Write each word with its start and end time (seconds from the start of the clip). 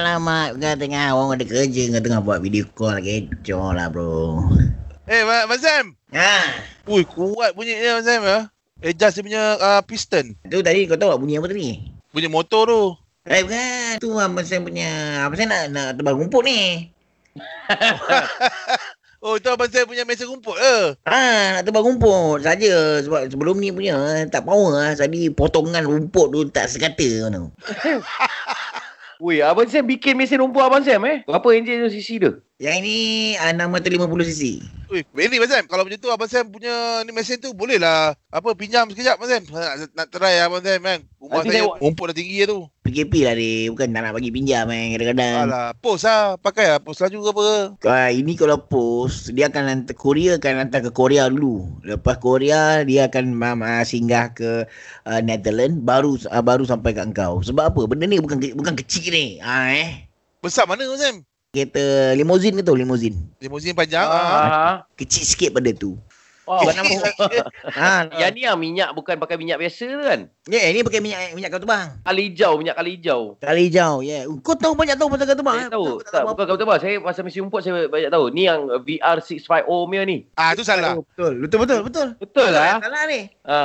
alamak. 0.00 0.58
Kau 0.58 0.74
tengah 0.74 1.14
orang 1.14 1.38
ada 1.38 1.44
kerja. 1.46 1.82
Kau 1.94 2.02
tengah 2.02 2.20
buat 2.24 2.38
video 2.42 2.66
call. 2.74 2.98
Kecoh 2.98 3.70
lah, 3.70 3.86
bro. 3.92 4.42
Eh, 5.04 5.22
Mak 5.22 5.44
Mak 5.52 5.58
Sam. 5.60 5.86
Ha. 6.16 6.34
Ui, 6.88 7.04
kuat 7.04 7.52
bunyinya 7.54 8.00
Mak 8.00 8.04
Sam 8.04 8.20
ya. 8.24 8.38
Adjust 8.84 9.16
dia 9.16 9.24
punya 9.24 9.42
uh, 9.56 9.80
piston. 9.86 10.36
Tu 10.44 10.60
tadi 10.60 10.84
kau 10.84 10.98
tahu 10.98 11.16
bunyi 11.16 11.40
apa 11.40 11.48
tadi? 11.48 11.80
Bunyi 12.12 12.28
motor 12.28 12.68
tu. 12.68 12.82
Eh, 13.24 13.40
bukan. 13.40 13.96
Tu 14.04 14.08
Abang 14.20 14.44
Sam 14.44 14.68
punya... 14.68 15.24
Abang 15.24 15.40
Sam 15.40 15.48
nak, 15.48 15.64
nak 15.72 15.88
tebal 15.96 16.20
rumput 16.20 16.44
ni. 16.44 16.92
Oh, 19.24 19.40
itu 19.40 19.48
Abang 19.48 19.72
Sam 19.72 19.88
punya 19.88 20.04
mesin 20.04 20.28
rumput 20.28 20.52
ke? 20.52 21.00
Ha, 21.08 21.56
nak 21.56 21.64
tebal 21.64 21.80
rumput 21.80 22.44
saja 22.44 23.00
sebab 23.00 23.32
sebelum 23.32 23.56
ni 23.56 23.72
punya 23.72 23.96
eh, 24.20 24.28
tak 24.28 24.44
power 24.44 24.76
lah. 24.76 24.92
Tadi 24.92 25.32
potongan 25.32 25.80
rumput 25.80 26.28
tu 26.28 26.44
tak 26.52 26.68
sekata 26.68 27.32
tu. 27.32 27.48
Weh, 29.20 29.40
Abang 29.42 29.68
Sam 29.68 29.86
bikin 29.86 30.16
mesin 30.16 30.40
rumput 30.42 30.62
Abang 30.62 30.82
Sam 30.82 31.04
eh? 31.06 31.22
Berapa 31.26 31.48
enjin 31.54 31.82
tu 31.86 31.90
CC 31.90 32.18
dia? 32.18 32.32
Yang 32.64 32.76
ini 32.80 32.96
uh, 33.36 33.52
650cc. 33.60 34.42
Ui, 34.88 35.04
very 35.12 35.36
Mak 35.36 35.52
Sam. 35.52 35.68
Kalau 35.68 35.84
macam 35.84 36.00
tu 36.00 36.08
Abang 36.08 36.32
Sam 36.32 36.48
punya 36.48 37.04
ni 37.04 37.12
mesin 37.12 37.36
tu 37.36 37.52
boleh 37.52 37.76
lah. 37.76 38.16
Apa, 38.32 38.56
pinjam 38.56 38.88
sekejap 38.88 39.20
Mak 39.20 39.28
Sam. 39.28 39.42
Nak, 39.52 39.92
nak 39.92 40.06
try 40.08 40.40
Abang 40.40 40.64
Sam 40.64 40.80
kan. 40.80 41.04
Rumah 41.20 41.44
Nanti 41.44 41.60
saya 41.60 41.68
rumput 41.68 42.04
dah 42.08 42.16
tinggi 42.16 42.48
tu. 42.48 42.64
PKP 42.88 43.12
lah 43.28 43.36
dia. 43.36 43.68
Bukan 43.68 43.92
tak 43.92 44.00
nak 44.00 44.16
bagi 44.16 44.32
pinjam 44.32 44.64
eh 44.72 44.96
kadang-kadang. 44.96 45.44
Alah, 45.44 45.68
post 45.76 46.08
lah. 46.08 46.40
Pakai 46.40 46.72
lah. 46.72 46.80
Post 46.80 47.04
laju 47.04 47.18
ke 47.20 47.28
apa. 47.36 47.44
Uh, 47.84 48.10
ini 48.16 48.32
kalau 48.32 48.56
post, 48.56 49.36
dia 49.36 49.52
akan 49.52 49.64
hantar 49.68 49.96
Korea 50.00 50.40
akan 50.40 50.64
hantar 50.64 50.80
ke 50.88 50.90
Korea 50.96 51.28
dulu. 51.28 51.68
Lepas 51.84 52.16
Korea, 52.16 52.80
dia 52.88 53.12
akan 53.12 53.44
uh, 53.44 53.84
singgah 53.84 54.32
ke 54.32 54.64
uh, 55.04 55.20
Netherlands 55.20 55.84
baru 55.84 56.16
uh, 56.32 56.40
baru 56.40 56.64
sampai 56.64 56.96
kat 56.96 57.12
engkau. 57.12 57.44
Sebab 57.44 57.76
apa? 57.76 57.84
Benda 57.84 58.08
ni 58.08 58.24
bukan 58.24 58.40
bukan 58.56 58.72
kecil 58.72 59.12
ni. 59.12 59.36
Ah 59.44 59.68
eh. 59.68 60.08
Besar 60.40 60.64
mana 60.64 60.88
Mak 60.88 60.96
Sam? 60.96 61.28
Kereta 61.54 61.84
limousine 62.18 62.58
ke 62.58 62.62
tu 62.66 62.74
limousine? 62.74 63.14
Limousine 63.38 63.78
panjang. 63.78 64.02
Ah, 64.02 64.18
Ah. 64.18 64.42
ah. 64.42 64.74
Kecil 64.98 65.22
sikit 65.22 65.54
pada 65.54 65.70
tu. 65.70 65.94
Oh, 66.44 66.60
nama 66.60 66.84
ha, 67.80 68.04
yang 68.20 68.30
ni 68.36 68.44
yang 68.44 68.60
minyak 68.60 68.92
bukan 68.92 69.16
pakai 69.16 69.40
minyak 69.40 69.56
biasa 69.56 69.88
tu 69.88 69.96
kan? 70.04 70.28
Ya, 70.44 70.60
yeah, 70.60 70.76
ini 70.76 70.84
pakai 70.84 71.00
minyak 71.00 71.32
minyak 71.32 71.48
kau 71.48 71.64
bang. 71.64 71.96
Kali 72.04 72.22
hijau, 72.28 72.60
minyak 72.60 72.76
kali 72.76 73.00
hijau. 73.00 73.40
Kali 73.40 73.72
hijau, 73.72 74.04
ya. 74.04 74.28
Yeah. 74.28 74.42
Kau 74.44 74.52
tahu 74.52 74.76
banyak 74.76 74.92
tahu 75.00 75.08
pasal 75.08 75.24
kau 75.24 75.40
bang. 75.40 75.56
Saya 75.56 75.72
tahu. 75.72 75.86
Tak, 76.04 76.22
bukan 76.28 76.44
kau 76.44 76.56
tahu 76.60 76.68
apa. 76.68 76.76
Saya 76.84 76.94
pasal 77.00 77.22
mesin 77.24 77.48
rumput 77.48 77.64
saya 77.64 77.88
banyak 77.88 78.10
tahu. 78.12 78.28
Ni 78.28 78.44
yang 78.44 78.60
VR650 78.84 79.64
punya 79.64 80.02
ni. 80.04 80.28
Ah, 80.36 80.52
tu 80.52 80.60
salah. 80.60 81.00
Betul, 81.00 81.32
betul, 81.40 81.58
betul, 81.64 81.78
betul. 81.80 82.08
Betul 82.20 82.48
lah. 82.52 82.76
Salah 82.76 83.02
ni. 83.08 83.20
Ha. 83.40 83.60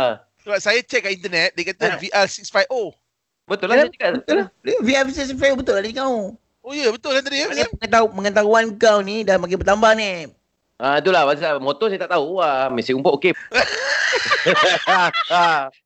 Sebab 0.47 0.57
saya 0.63 0.79
check 0.79 1.03
kat 1.03 1.19
internet, 1.19 1.51
dia 1.59 1.75
kata 1.75 1.83
Ah. 1.83 1.97
VR650. 1.99 2.95
Betul 3.43 3.65
lah 3.67 3.75
saya 3.75 3.91
cakap. 3.91 4.11
Betul 4.23 4.35
lah. 4.39 4.47
Dia 4.63 4.77
VR 4.79 5.03
business 5.03 5.35
fair 5.35 5.51
betul 5.51 5.75
lah 5.75 5.83
dia 5.83 5.99
kau. 5.99 6.31
Oh 6.69 6.75
ya, 6.77 6.93
betul 6.93 7.17
kan 7.17 7.25
tadi 7.25 7.41
ya, 7.41 7.49
Mak 7.49 7.57
Maknanya 7.57 7.97
Sam? 7.97 8.13
pengetahuan, 8.13 8.65
kau 8.77 9.01
ni 9.01 9.25
dah 9.25 9.41
makin 9.41 9.57
bertambah 9.57 9.91
ni. 9.97 10.29
Ah 10.77 11.01
itulah 11.01 11.25
pasal 11.25 11.57
motor 11.57 11.89
saya 11.89 12.05
tak 12.05 12.13
tahu. 12.13 12.37
Wah, 12.37 12.69
mesin 12.69 13.01
rumput 13.01 13.17
okey. 13.17 13.33